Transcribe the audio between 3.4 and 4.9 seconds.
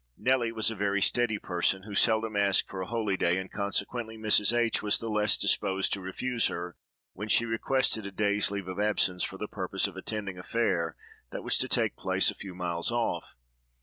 consequently Mrs. H——